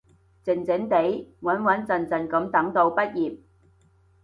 [0.43, 3.37] 靜靜哋，穩穩陣陣噉等到畢業